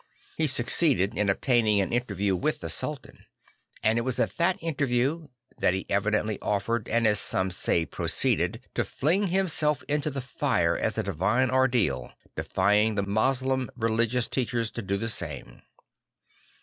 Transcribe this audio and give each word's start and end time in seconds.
He 0.35 0.47
succeeded 0.47 1.15
in 1.15 1.29
obtaining 1.29 1.79
an 1.79 1.93
inter 1.93 2.15
view 2.15 2.35
with 2.35 2.59
the 2.61 2.71
Sultan; 2.71 3.23
and 3.83 3.99
it 3.99 4.01
was 4.01 4.17
at 4.17 4.35
that 4.37 4.57
interview 4.59 5.27
that 5.59 5.75
he 5.75 5.85
evidently 5.91 6.41
offered, 6.41 6.87
and 6.89 7.05
as 7.05 7.19
some 7.19 7.51
say 7.51 7.85
pro 7.85 8.07
ceeded, 8.07 8.61
to 8.73 8.83
fling 8.83 9.27
himself 9.27 9.83
into 9.87 10.09
the 10.09 10.19
fire 10.19 10.75
as 10.75 10.97
a 10.97 11.03
divine 11.03 11.51
ordeal, 11.51 12.11
defying 12.35 12.95
the 12.95 13.03
Moslem 13.03 13.69
religious 13.75 14.27
teachers 14.27 14.71
to 14.71 14.81
do 14.81 14.97
the 14.97 15.07
same. 15.07 15.61